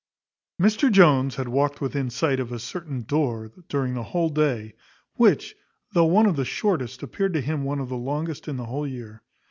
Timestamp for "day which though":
4.29-6.05